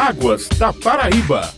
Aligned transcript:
Águas 0.00 0.48
da 0.56 0.72
Paraíba. 0.72 1.52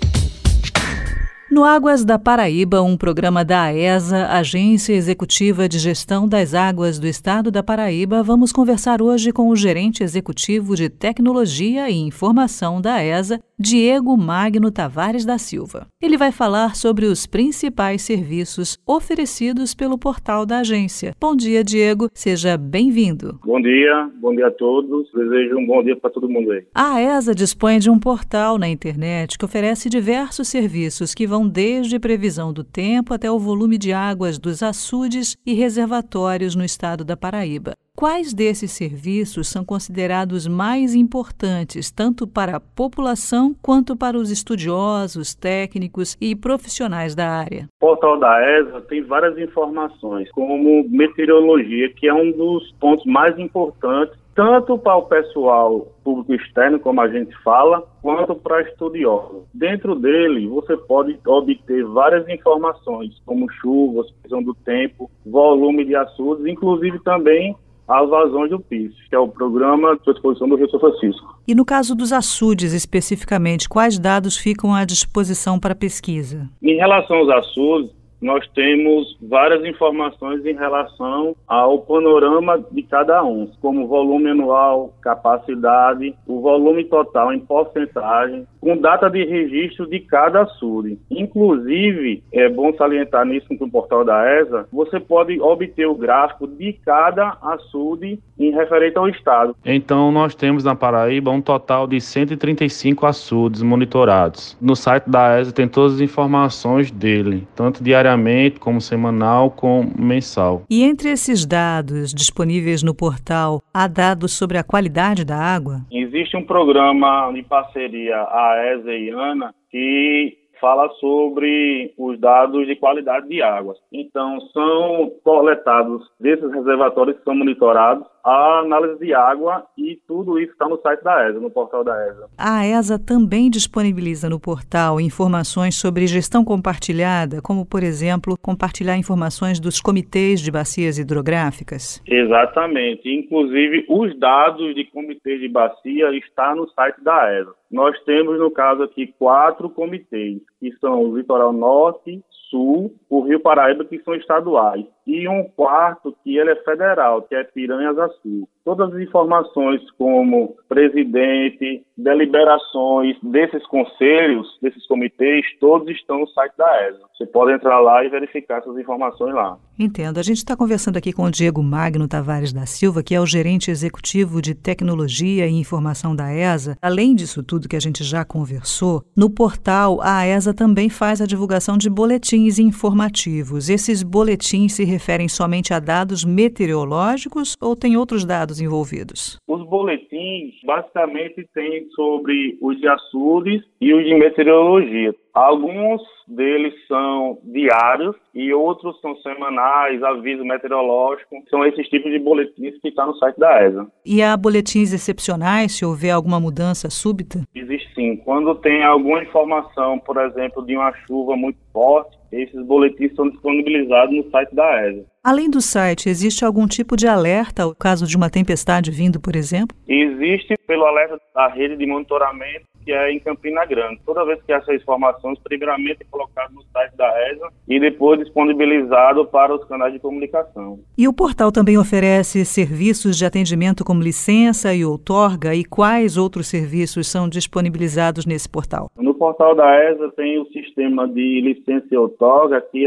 No 1.51 1.63
Águas 1.63 2.07
da 2.07 2.19
Paraíba, 2.19 2.81
um 2.81 2.97
programa 2.97 3.45
da 3.45 3.65
AESA, 3.65 4.29
Agência 4.29 4.95
Executiva 4.95 5.69
de 5.69 5.79
Gestão 5.79 6.27
das 6.27 6.55
Águas 6.55 6.99
do 6.99 7.07
Estado 7.07 7.51
da 7.51 7.63
Paraíba, 7.63 8.23
vamos 8.23 8.51
conversar 8.51 9.03
hoje 9.03 9.31
com 9.31 9.51
o 9.51 9.57
gerente 9.57 10.03
executivo 10.03 10.75
de 10.75 10.89
Tecnologia 10.89 11.91
e 11.91 11.99
Informação 11.99 12.81
da 12.81 12.95
AESA, 12.95 13.39
Diego 13.63 14.17
Magno 14.17 14.71
Tavares 14.71 15.27
da 15.27 15.37
Silva. 15.37 15.87
Ele 16.03 16.17
vai 16.17 16.33
falar 16.33 16.75
sobre 16.75 17.05
os 17.05 17.27
principais 17.27 18.01
serviços 18.01 18.79
oferecidos 18.87 19.75
pelo 19.75 19.99
portal 19.99 20.47
da 20.47 20.61
agência. 20.61 21.15
Bom 21.21 21.37
dia, 21.37 21.63
Diego. 21.63 22.09
Seja 22.15 22.57
bem-vindo. 22.57 23.39
Bom 23.45 23.61
dia, 23.61 24.11
bom 24.19 24.35
dia 24.35 24.47
a 24.47 24.51
todos. 24.51 25.13
Desejo 25.13 25.59
um 25.59 25.67
bom 25.67 25.83
dia 25.83 25.95
para 25.95 26.09
todo 26.09 26.27
mundo 26.27 26.53
aí. 26.53 26.65
A 26.75 26.95
AESA 26.95 27.35
dispõe 27.35 27.79
de 27.79 27.91
um 27.91 27.99
portal 27.99 28.57
na 28.57 28.67
internet 28.67 29.37
que 29.37 29.45
oferece 29.45 29.91
diversos 29.91 30.49
serviços 30.49 31.15
que 31.15 31.27
vão 31.27 31.47
desde 31.47 31.99
previsão 31.99 32.55
do 32.55 32.65
tempo 32.65 33.13
até 33.13 33.31
o 33.31 33.39
volume 33.39 33.77
de 33.77 33.93
águas 33.93 34.39
dos 34.39 34.63
açudes 34.63 35.37
e 35.45 35.53
reservatórios 35.53 36.55
no 36.55 36.65
estado 36.65 37.05
da 37.05 37.15
Paraíba. 37.15 37.75
Quais 38.01 38.33
desses 38.33 38.73
serviços 38.73 39.47
são 39.49 39.63
considerados 39.63 40.49
mais 40.49 40.95
importantes, 40.95 41.91
tanto 41.91 42.27
para 42.27 42.57
a 42.57 42.61
população 42.61 43.55
quanto 43.61 43.95
para 43.95 44.17
os 44.17 44.31
estudiosos, 44.31 45.35
técnicos 45.35 46.17
e 46.19 46.35
profissionais 46.35 47.15
da 47.15 47.29
área? 47.29 47.69
O 47.77 47.87
portal 47.87 48.19
da 48.19 48.41
ESA 48.59 48.81
tem 48.89 49.03
várias 49.03 49.37
informações, 49.37 50.31
como 50.31 50.83
meteorologia, 50.89 51.93
que 51.93 52.09
é 52.09 52.15
um 52.15 52.33
dos 52.33 52.73
pontos 52.81 53.05
mais 53.05 53.39
importantes 53.39 54.19
tanto 54.35 54.79
para 54.79 54.97
o 54.97 55.03
pessoal 55.03 55.89
público 56.03 56.33
externo, 56.33 56.81
como 56.81 57.03
a 57.03 57.09
gente 57.09 57.37
fala, 57.43 57.87
quanto 58.01 58.35
para 58.35 58.63
estudiosos. 58.63 59.43
Dentro 59.53 59.95
dele, 59.95 60.47
você 60.47 60.75
pode 60.79 61.19
obter 61.27 61.85
várias 61.85 62.27
informações, 62.27 63.21
como 63.27 63.51
chuvas, 63.61 64.11
previsão 64.13 64.43
do 64.43 64.55
tempo, 64.55 65.11
volume 65.27 65.85
de 65.85 65.95
açudes, 65.95 66.47
inclusive 66.47 66.99
também 67.01 67.55
as 67.91 68.09
vazões 68.09 68.51
do 68.51 68.61
PIS, 68.61 68.93
que 69.09 69.17
é 69.17 69.19
o 69.19 69.27
programa 69.27 69.97
de 69.97 70.11
exposição 70.11 70.49
do 70.49 70.55
Rio 70.55 70.71
São 70.71 70.79
Francisco. 70.79 71.41
E 71.47 71.55
no 71.55 71.65
caso 71.65 71.95
dos 71.95 72.13
açudes, 72.13 72.73
especificamente, 72.73 73.69
quais 73.69 73.99
dados 73.99 74.37
ficam 74.37 74.73
à 74.73 74.85
disposição 74.85 75.59
para 75.59 75.75
pesquisa? 75.75 76.49
Em 76.63 76.77
relação 76.77 77.17
aos 77.17 77.29
açudes, 77.29 77.91
nós 78.21 78.47
temos 78.55 79.17
várias 79.21 79.65
informações 79.65 80.45
em 80.45 80.55
relação 80.55 81.35
ao 81.49 81.79
panorama 81.79 82.63
de 82.71 82.83
cada 82.83 83.25
um, 83.25 83.51
como 83.61 83.89
volume 83.89 84.31
anual, 84.31 84.93
capacidade, 85.01 86.15
o 86.27 86.41
volume 86.41 86.85
total 86.85 87.33
em 87.33 87.41
porcentagem, 87.41 88.47
com 88.61 88.77
data 88.77 89.09
de 89.09 89.25
registro 89.25 89.87
de 89.87 90.01
cada 90.01 90.43
açude. 90.43 90.99
Inclusive, 91.11 92.23
é 92.33 92.49
bom 92.49 92.73
salientar 92.75 93.25
nisso 93.25 93.47
com 93.59 93.65
o 93.65 93.71
portal 93.71 94.05
da 94.05 94.41
ESA, 94.41 94.67
você 94.73 95.01
pode 95.01 95.41
obter 95.41 95.87
o 95.87 95.95
gráfico 95.95 96.47
de 96.47 96.73
cada 96.85 97.37
açude 97.43 98.19
em 98.39 98.51
referente 98.53 98.99
ao 98.99 99.09
estado. 99.09 99.55
Então, 99.65 100.13
nós 100.13 100.35
temos 100.35 100.65
na 100.65 100.75
Paraíba 100.75 101.31
um 101.31 101.41
total 101.41 101.87
de 101.87 102.01
135 102.01 103.07
açudes 103.07 103.63
monitorados. 103.63 104.57
No 104.61 104.77
site 104.77 105.09
da 105.09 105.41
ESA 105.41 105.53
tem 105.53 105.69
todas 105.69 105.95
as 105.95 106.01
informações 106.01 106.91
dele, 106.91 107.47
tanto 107.55 107.83
diariamente 107.83 108.11
diariamente, 108.11 108.59
como 108.59 108.81
semanal, 108.81 109.51
como 109.51 109.91
mensal. 109.99 110.63
E 110.69 110.83
entre 110.83 111.11
esses 111.11 111.47
dados 111.47 112.13
disponíveis 112.13 112.83
no 112.83 112.95
portal, 112.95 113.63
há 113.73 113.87
dados 113.87 114.33
sobre 114.33 114.59
a 114.59 114.65
qualidade 114.65 115.25
da 115.25 115.37
água? 115.37 115.83
Existe 115.91 116.37
um 116.37 116.45
programa 116.45 117.31
de 117.33 117.43
parceria 117.43 118.17
a 118.17 118.50
ESA 118.57 118.93
e 118.93 119.11
ANA 119.11 119.55
que 119.71 120.39
fala 120.61 120.89
sobre 121.01 121.93
os 121.97 122.21
dados 122.21 122.67
de 122.67 122.77
qualidade 122.77 123.27
de 123.29 123.43
água. 123.43 123.75
Então, 123.91 124.41
são 124.53 125.11
coletados 125.25 126.07
desses 126.21 126.53
reservatórios 126.53 127.17
que 127.17 127.25
são 127.25 127.35
monitorados 127.35 128.07
a 128.25 128.61
análise 128.61 128.99
de 128.99 129.15
água 129.15 129.65
e 129.77 129.99
tudo 130.07 130.39
isso 130.39 130.53
está 130.53 130.69
no 130.69 130.81
site 130.81 131.03
da 131.03 131.29
ESA, 131.29 131.41
no 131.41 131.51
portal 131.51 131.85
da 131.85 131.95
ESA. 132.09 132.29
A 132.39 132.67
ESA 132.67 132.99
também 132.99 133.51
disponibiliza 133.51 134.29
no 134.29 134.39
portal 134.39 135.01
informações 135.01 135.77
sobre 135.77 136.07
gestão 136.07 136.45
compartilhada, 136.45 137.41
como, 137.43 137.65
por 137.65 137.83
exemplo, 137.83 138.37
compartilhar 138.41 138.97
informações 138.97 139.59
dos 139.59 139.81
comitês 139.81 140.41
de 140.41 140.51
bacias 140.51 140.99
hidrográficas? 140.99 142.03
Exatamente. 142.07 143.09
Inclusive, 143.09 143.87
os 143.89 144.19
dados 144.19 144.75
de 144.75 144.85
comitês 144.85 145.41
de 145.41 145.49
bacia 145.49 146.11
está 146.17 146.55
no 146.55 146.69
site 146.71 147.03
da 147.03 147.33
ESA. 147.33 147.53
Nós 147.71 147.99
temos, 148.05 148.39
no 148.39 148.51
caso 148.51 148.83
aqui, 148.83 149.07
quatro 149.19 149.71
comitês, 149.71 150.41
que 150.59 150.73
são 150.81 151.05
o 151.05 151.17
Litoral 151.17 151.53
Norte, 151.53 152.21
Sul, 152.51 152.93
o 153.09 153.23
Rio 153.23 153.41
Paraíba, 153.41 153.85
que 153.85 154.03
são 154.03 154.15
estaduais, 154.15 154.85
e 155.11 155.29
um 155.29 155.43
quarto 155.43 156.17
que 156.23 156.39
ele 156.39 156.53
é 156.53 156.57
federal, 156.63 157.23
que 157.23 157.35
é 157.35 157.43
Piranhas 157.43 157.97
Sul. 158.23 158.49
Todas 158.65 158.93
as 158.95 159.01
informações 159.01 159.81
como 159.93 160.57
presidente, 160.69 161.83
deliberações 161.97 163.17
desses 163.23 163.67
conselhos, 163.67 164.47
desses 164.61 164.87
comitês, 164.87 165.45
todos 165.59 165.89
estão 165.91 166.21
no 166.21 166.29
site 166.29 166.53
da 166.57 166.89
ESA. 166.89 167.01
Você 167.17 167.27
pode 167.27 167.53
entrar 167.53 167.81
lá 167.81 168.05
e 168.05 168.09
verificar 168.09 168.59
essas 168.59 168.77
informações 168.79 169.35
lá. 169.35 169.59
Entendo. 169.79 170.19
A 170.19 170.23
gente 170.23 170.39
está 170.39 170.57
conversando 170.57 170.97
aqui 170.97 171.13
com 171.13 171.25
o 171.25 171.31
Diego 171.31 171.63
Magno 171.63 172.07
Tavares 172.07 172.53
da 172.53 172.67
Silva, 172.67 173.03
que 173.03 173.15
é 173.15 173.21
o 173.21 173.27
gerente 173.27 173.71
executivo 173.71 174.43
de 174.43 174.55
tecnologia 174.55 175.47
e 175.47 175.53
informação 175.53 176.15
da 176.15 176.33
ESA. 176.33 176.77
Além 176.83 177.15
disso 177.15 177.43
tudo 177.43 177.69
que 177.69 177.77
a 177.77 177.81
gente 177.81 178.05
já 178.05 178.25
conversou, 178.25 179.03
no 179.17 179.31
portal 179.31 180.01
a 180.03 180.27
ESA 180.27 180.53
também 180.53 180.89
faz 180.89 181.21
a 181.21 181.27
divulgação 181.27 181.79
de 181.79 181.89
boletins 181.89 182.59
informativos. 182.59 183.69
Esses 183.69 184.03
boletins 184.03 184.75
se 184.75 184.85
referem 184.85 185.29
somente 185.29 185.73
a 185.73 185.81
dados 185.81 186.25
meteorológicos 186.25 187.55
ou 187.61 187.75
tem 187.75 187.97
outros 187.97 188.25
dados 188.25 188.50
envolvidos? 188.59 189.39
Os 189.47 189.63
boletins 189.67 190.55
basicamente 190.65 191.47
têm 191.53 191.89
sobre 191.91 192.57
os 192.63 192.81
de 192.81 192.89
açudes 192.89 193.63
e 193.81 193.93
os 193.93 194.03
de 194.05 194.15
meteorologia. 194.15 195.15
Alguns 195.35 196.03
deles 196.27 196.75
são 196.89 197.39
diários 197.45 198.17
e 198.35 198.53
outros 198.53 199.01
são 199.01 199.15
semanais, 199.17 200.03
aviso 200.03 200.45
meteorológico. 200.45 201.37
São 201.49 201.65
esses 201.65 201.89
tipos 201.89 202.11
de 202.11 202.19
boletins 202.19 202.79
que 202.81 202.89
estão 202.89 203.09
no 203.09 203.17
site 203.17 203.39
da 203.39 203.63
ESA. 203.63 203.87
E 204.05 204.23
há 204.23 204.37
boletins 204.37 204.93
excepcionais 204.93 205.73
se 205.73 205.85
houver 205.85 206.11
alguma 206.11 206.41
mudança 206.41 206.91
súbita? 206.91 207.41
Existe 207.55 207.95
sim. 207.95 208.17
Quando 208.17 208.55
tem 208.57 208.83
alguma 208.83 209.23
informação, 209.23 209.99
por 209.99 210.17
exemplo, 210.17 210.65
de 210.65 210.77
uma 210.77 210.93
chuva 211.07 211.37
muito 211.37 211.59
forte, 211.73 212.19
esses 212.33 212.65
boletins 212.65 213.15
são 213.15 213.29
disponibilizados 213.29 214.15
no 214.15 214.31
site 214.31 214.55
da 214.55 214.89
ESA. 214.89 215.05
Além 215.23 215.51
do 215.51 215.61
site, 215.61 216.09
existe 216.09 216.45
algum 216.45 216.67
tipo 216.67 216.97
de 216.97 217.07
alerta 217.07 217.65
no 217.67 217.75
caso 217.75 218.07
de 218.07 218.17
uma 218.17 218.31
tempestade 218.31 218.91
vindo, 218.91 219.21
por 219.21 219.37
exemplo? 219.37 219.77
Existe 219.87 220.55
pelo 220.67 220.85
alerta 220.85 221.21
da 221.35 221.49
rede 221.49 221.77
de 221.77 221.87
monitoramento 221.87 222.70
que 222.85 222.93
é 222.93 223.13
em 223.13 223.21
Campina 223.21 223.65
Grande. 223.65 224.01
Toda 224.05 224.25
vez 224.25 224.43
que 224.43 224.53
essas 224.53 224.75
informações, 224.75 225.39
primeiramente 225.39 226.03
é 226.03 226.07
colocado 226.11 226.53
no 226.53 226.63
site 226.65 226.97
da 226.97 227.31
ESA 227.31 227.49
e 227.69 227.79
depois 227.79 228.19
disponibilizado 228.19 229.27
para 229.27 229.55
os 229.55 229.65
canais 229.65 229.93
de 229.93 229.99
comunicação. 229.99 230.79
E 230.97 231.07
o 231.07 231.13
portal 231.13 231.53
também 231.53 231.79
oferece 231.79 232.45
serviços 232.45 233.17
de 233.17 233.25
atendimento 233.25 233.85
como 233.85 234.03
licença 234.03 234.75
e 234.75 234.85
outorga 234.85 235.55
e 235.55 235.65
quais 235.65 236.17
outros 236.17 236.49
serviços 236.49 237.09
são 237.09 237.29
disponibilizados 237.29 238.27
nesse 238.27 238.49
portal? 238.49 238.91
No 238.99 239.15
portal 239.15 239.55
da 239.55 239.91
ESA 239.91 240.11
tem 240.17 240.39
o 240.39 240.47
sistema 240.47 241.07
de 241.07 241.41
licença 241.41 241.87
e 241.91 241.97
outorga 241.97 242.61
que 242.61 242.87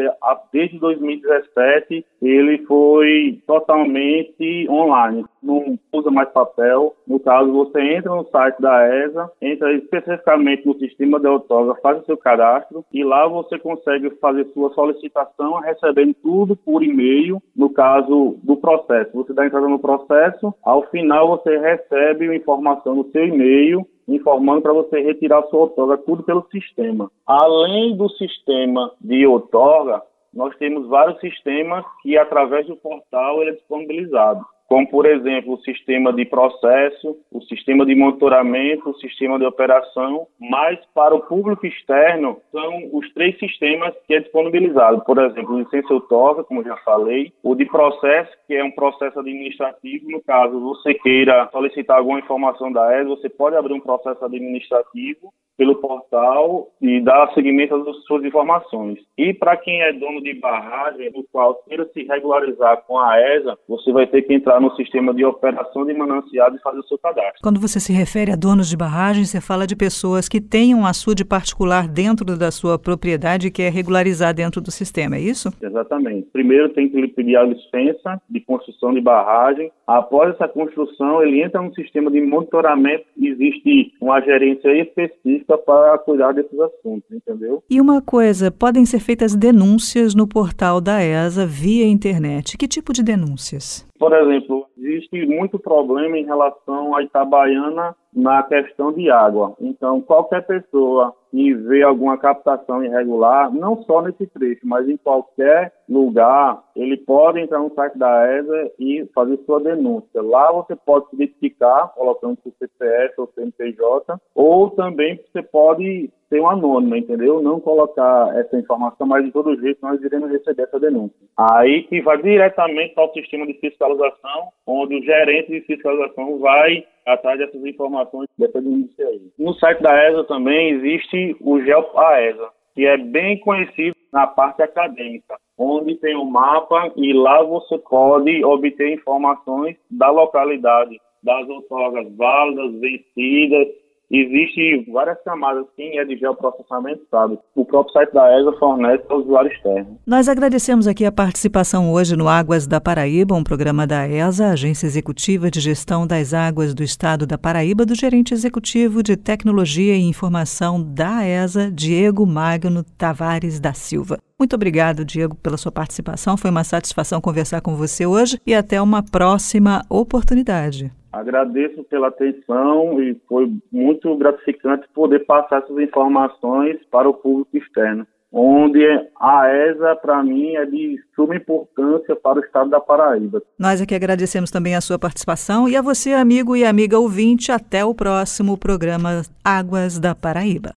desde 0.51 0.79
2017 0.79 2.05
ele 2.21 2.57
foi 2.65 3.41
totalmente 3.45 4.67
online. 4.69 5.25
Não 5.43 5.77
usa 5.91 6.09
mais 6.09 6.29
papel. 6.29 6.95
No 7.05 7.19
caso, 7.19 7.51
você 7.51 7.81
entra 7.81 8.15
no 8.15 8.25
site 8.29 8.61
da 8.61 8.87
ESA, 8.87 9.31
entra 9.41 9.73
especificamente 9.73 10.65
no 10.65 10.77
sistema 10.79 11.19
de 11.19 11.27
outorga, 11.27 11.75
faz 11.81 12.01
o 12.01 12.05
seu 12.05 12.17
cadastro 12.17 12.85
e 12.93 13.03
lá 13.03 13.27
você 13.27 13.59
consegue 13.59 14.09
fazer 14.21 14.45
sua 14.53 14.73
solicitação 14.73 15.59
recebendo 15.59 16.13
tudo 16.15 16.55
por 16.55 16.81
e-mail, 16.81 17.41
no 17.55 17.69
caso 17.69 18.37
do 18.41 18.57
processo. 18.57 19.11
Você 19.13 19.33
dá 19.33 19.45
entrada 19.45 19.67
no 19.67 19.79
processo, 19.79 20.53
ao 20.63 20.83
final 20.89 21.27
você 21.27 21.57
recebe 21.57 22.29
a 22.29 22.35
informação 22.35 22.95
no 22.95 23.11
seu 23.11 23.27
e-mail 23.27 23.85
informando 24.07 24.61
para 24.61 24.73
você 24.73 24.99
retirar 25.01 25.43
sua 25.43 25.61
outorga, 25.61 25.97
tudo 25.97 26.23
pelo 26.23 26.45
sistema. 26.51 27.09
Além 27.25 27.95
do 27.95 28.09
sistema 28.09 28.91
de 28.99 29.25
outorga, 29.25 30.01
nós 30.33 30.55
temos 30.57 30.87
vários 30.87 31.19
sistemas 31.19 31.85
que, 32.01 32.17
através 32.17 32.65
do 32.67 32.75
portal, 32.75 33.41
ele 33.41 33.51
é 33.51 33.53
disponibilizado 33.53 34.43
como, 34.73 34.89
por 34.89 35.05
exemplo, 35.05 35.53
o 35.53 35.61
sistema 35.61 36.11
de 36.11 36.25
processo, 36.25 37.15
o 37.31 37.39
sistema 37.43 37.85
de 37.85 37.93
monitoramento, 37.93 38.89
o 38.89 38.95
sistema 38.95 39.37
de 39.37 39.45
operação, 39.45 40.25
mas 40.39 40.79
para 40.95 41.13
o 41.13 41.21
público 41.21 41.67
externo 41.67 42.39
são 42.51 42.89
os 42.91 43.07
três 43.13 43.37
sistemas 43.37 43.93
que 44.07 44.15
é 44.15 44.19
disponibilizado. 44.19 45.03
Por 45.05 45.19
exemplo, 45.19 45.59
licença 45.59 45.93
outorga, 45.93 46.43
como 46.43 46.63
já 46.63 46.75
falei, 46.77 47.31
o 47.43 47.53
de 47.53 47.65
processo, 47.65 48.31
que 48.47 48.55
é 48.55 48.63
um 48.63 48.71
processo 48.71 49.19
administrativo, 49.19 50.09
no 50.09 50.23
caso 50.23 50.59
você 50.59 50.95
queira 50.95 51.47
solicitar 51.51 51.99
alguma 51.99 52.17
informação 52.17 52.71
da 52.71 52.99
ESA, 52.99 53.09
você 53.09 53.29
pode 53.29 53.55
abrir 53.55 53.75
um 53.75 53.79
processo 53.79 54.25
administrativo 54.25 55.31
pelo 55.63 55.75
portal 55.75 56.67
e 56.81 56.99
dar 56.99 57.33
seguimento 57.33 57.73
às 57.73 58.03
suas 58.05 58.25
informações. 58.25 58.99
E 59.17 59.33
para 59.33 59.55
quem 59.55 59.81
é 59.81 59.93
dono 59.93 60.21
de 60.21 60.33
barragem, 60.33 61.09
no 61.15 61.23
qual 61.31 61.55
queira 61.63 61.87
se 61.93 62.03
regularizar 62.03 62.83
com 62.85 62.99
a 62.99 63.17
ESA, 63.37 63.57
você 63.67 63.93
vai 63.93 64.05
ter 64.05 64.23
que 64.23 64.33
entrar 64.33 64.59
no 64.59 64.75
sistema 64.75 65.13
de 65.13 65.23
operação 65.23 65.85
de 65.85 65.93
mananciado 65.93 66.57
e 66.57 66.61
fazer 66.61 66.79
o 66.79 66.83
seu 66.83 66.97
cadastro. 66.97 67.39
Quando 67.41 67.61
você 67.61 67.79
se 67.79 67.93
refere 67.93 68.31
a 68.31 68.35
donos 68.35 68.67
de 68.69 68.75
barragem, 68.75 69.23
você 69.23 69.39
fala 69.39 69.65
de 69.65 69.75
pessoas 69.75 70.27
que 70.27 70.41
têm 70.41 70.75
um 70.75 70.85
açude 70.85 71.23
particular 71.23 71.87
dentro 71.87 72.37
da 72.37 72.51
sua 72.51 72.77
propriedade 72.77 73.47
e 73.47 73.51
quer 73.51 73.71
regularizar 73.71 74.33
dentro 74.33 74.59
do 74.59 74.71
sistema, 74.71 75.15
é 75.15 75.21
isso? 75.21 75.49
Exatamente. 75.61 76.27
Primeiro 76.33 76.69
tem 76.69 76.89
que 76.89 77.07
pedir 77.07 77.37
a 77.37 77.43
licença 77.43 78.21
de 78.29 78.41
construção 78.41 78.93
de 78.93 78.99
barragem. 78.99 79.71
Após 79.87 80.33
essa 80.33 80.47
construção, 80.47 81.23
ele 81.23 81.41
entra 81.41 81.61
no 81.61 81.73
sistema 81.73 82.11
de 82.11 82.19
monitoramento. 82.19 83.05
Existe 83.17 83.93
uma 84.01 84.19
gerência 84.19 84.69
específica 84.81 85.52
para 85.57 85.97
cuidar 85.97 86.33
desses 86.33 86.59
assuntos, 86.59 87.09
entendeu? 87.11 87.63
E 87.69 87.79
uma 87.79 88.01
coisa, 88.01 88.51
podem 88.51 88.85
ser 88.85 88.99
feitas 88.99 89.35
denúncias 89.35 90.15
no 90.15 90.27
portal 90.27 90.79
da 90.79 91.01
ESA 91.03 91.45
via 91.45 91.87
internet. 91.87 92.57
Que 92.57 92.67
tipo 92.67 92.93
de 92.93 93.03
denúncias? 93.03 93.87
Por 93.97 94.13
exemplo, 94.13 94.65
existe 94.77 95.25
muito 95.25 95.57
problema 95.57 96.17
em 96.17 96.25
relação 96.25 96.95
à 96.95 97.03
Itabaiana 97.03 97.95
na 98.15 98.43
questão 98.43 98.91
de 98.91 99.09
água. 99.09 99.55
Então, 99.59 100.01
qualquer 100.01 100.45
pessoa 100.45 101.15
que 101.33 101.53
vê 101.53 101.81
alguma 101.81 102.15
captação 102.15 102.83
irregular, 102.83 103.51
não 103.51 103.81
só 103.83 104.03
nesse 104.03 104.27
trecho, 104.27 104.61
mas 104.67 104.87
em 104.87 104.97
qualquer 104.97 105.73
lugar, 105.89 106.63
ele 106.75 106.95
pode 106.95 107.39
entrar 107.39 107.59
no 107.59 107.73
site 107.73 107.97
da 107.97 108.37
ESA 108.37 108.71
e 108.79 109.09
fazer 109.15 109.37
sua 109.45 109.59
denúncia. 109.59 110.21
Lá 110.21 110.51
você 110.51 110.75
pode 110.75 111.09
se 111.09 111.15
identificar, 111.15 111.91
colocando 111.95 112.37
seu 112.43 112.51
CPF 112.59 113.13
ou 113.17 113.31
CNPJ, 113.33 114.15
ou 114.35 114.69
também 114.69 115.19
você 115.31 115.41
pode 115.41 116.11
ser 116.29 116.39
um 116.39 116.49
anônimo, 116.49 116.95
entendeu? 116.95 117.41
Não 117.41 117.59
colocar 117.59 118.35
essa 118.37 118.57
informação, 118.57 119.07
mas 119.07 119.25
de 119.25 119.31
todo 119.31 119.59
jeito 119.59 119.79
nós 119.81 120.01
iremos 120.03 120.29
receber 120.29 120.63
essa 120.63 120.79
denúncia. 120.79 121.17
Aí 121.37 121.83
que 121.83 122.01
vai 122.01 122.21
diretamente 122.21 122.93
para 122.93 123.05
o 123.05 123.13
sistema 123.13 123.47
de 123.47 123.53
fiscalização, 123.53 124.49
onde 124.67 124.99
o 124.99 125.03
gerente 125.03 125.51
de 125.51 125.61
fiscalização 125.61 126.37
vai 126.37 126.85
atrás 127.05 127.37
dessas 127.37 127.63
informações 127.65 128.29
dessa 128.37 128.61
denúncia 128.61 129.07
aí. 129.07 129.21
No 129.37 129.53
site 129.55 129.81
da 129.81 130.09
ESA 130.09 130.23
também 130.25 130.71
existe 130.71 131.35
o 131.41 131.61
GEOPAESA, 131.61 132.49
que 132.73 132.85
é 132.85 132.97
bem 132.97 133.39
conhecido 133.39 133.95
na 134.11 134.27
parte 134.27 134.61
acadêmica, 134.61 135.37
onde 135.57 135.95
tem 135.95 136.15
um 136.15 136.25
mapa 136.25 136.91
e 136.95 137.13
lá 137.13 137.43
você 137.43 137.77
pode 137.77 138.43
obter 138.43 138.93
informações 138.93 139.75
da 139.89 140.09
localidade, 140.09 140.99
das 141.21 141.47
outorgas 141.47 142.11
válidas, 142.15 142.79
vencidas, 142.79 143.67
Existem 144.15 144.85
várias 144.93 145.17
camadas 145.23 145.65
quem 145.75 145.97
é 145.97 146.05
de 146.05 146.15
geoprocessamento 146.15 147.01
sabe. 147.09 147.39
O 147.55 147.65
próprio 147.65 147.91
site 147.93 148.13
da 148.13 148.39
ESA 148.39 148.53
fornece 148.59 149.03
ao 149.09 149.21
usuário 149.21 149.51
externo. 149.51 149.97
Nós 150.05 150.29
agradecemos 150.29 150.85
aqui 150.85 151.03
a 151.03 151.11
participação 151.11 151.91
hoje 151.91 152.15
no 152.15 152.27
Águas 152.27 152.67
da 152.67 152.79
Paraíba, 152.79 153.33
um 153.33 153.43
programa 153.43 153.87
da 153.87 154.07
ESA, 154.07 154.49
Agência 154.51 154.85
Executiva 154.85 155.49
de 155.49 155.59
Gestão 155.59 156.05
das 156.05 156.31
Águas 156.31 156.75
do 156.75 156.83
Estado 156.83 157.25
da 157.25 157.39
Paraíba, 157.39 157.87
do 157.87 157.95
gerente 157.95 158.35
executivo 158.35 159.01
de 159.01 159.17
Tecnologia 159.17 159.95
e 159.95 160.01
Informação 160.01 160.79
da 160.93 161.25
ESA, 161.25 161.71
Diego 161.71 162.23
Magno 162.27 162.83
Tavares 162.95 163.59
da 163.59 163.73
Silva. 163.73 164.19
Muito 164.37 164.55
obrigado, 164.55 165.03
Diego, 165.03 165.35
pela 165.37 165.57
sua 165.57 165.71
participação. 165.71 166.37
Foi 166.37 166.51
uma 166.51 166.63
satisfação 166.63 167.19
conversar 167.19 167.61
com 167.61 167.75
você 167.75 168.05
hoje 168.05 168.39
e 168.45 168.53
até 168.53 168.79
uma 168.79 169.01
próxima 169.01 169.81
oportunidade. 169.89 170.91
Agradeço 171.13 171.83
pela 171.83 172.07
atenção 172.07 172.99
e 172.99 173.15
foi 173.29 173.47
muito 173.71 174.17
gratificante 174.17 174.87
poder 174.95 175.19
passar 175.19 175.61
essas 175.61 175.77
informações 175.77 176.77
para 176.89 177.07
o 177.07 177.13
público 177.13 177.55
externo, 177.55 178.07
onde 178.31 178.83
a 179.19 179.47
ESA, 179.47 179.95
para 179.97 180.23
mim, 180.23 180.55
é 180.55 180.65
de 180.65 180.99
suma 181.15 181.35
importância 181.35 182.15
para 182.15 182.39
o 182.39 182.43
estado 182.43 182.71
da 182.71 182.79
Paraíba. 182.79 183.43
Nós 183.59 183.79
aqui 183.79 183.93
agradecemos 183.93 184.49
também 184.49 184.75
a 184.75 184.81
sua 184.81 184.97
participação 184.97 185.69
e 185.69 185.77
a 185.77 185.83
você, 185.83 186.13
amigo 186.13 186.55
e 186.55 186.65
amiga 186.65 186.97
ouvinte. 186.97 187.51
Até 187.51 187.85
o 187.85 187.93
próximo 187.93 188.57
programa 188.57 189.21
Águas 189.45 189.99
da 189.99 190.15
Paraíba. 190.15 190.71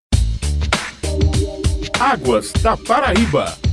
Águas 1.97 2.51
da 2.61 2.75
Paraíba. 2.75 3.64